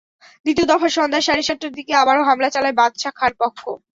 দ্বিতীয় 0.45 0.67
দফায় 0.67 0.93
সন্ধ্যা 0.97 1.21
সাড়ে 1.21 1.43
সাতটার 1.43 1.75
দিকে 1.77 1.91
আবারও 1.95 2.27
হামলা 2.29 2.49
চালায় 2.51 2.77
বাদশা 2.79 3.09
খাঁর 3.17 3.33
পক্ষ। 3.41 3.59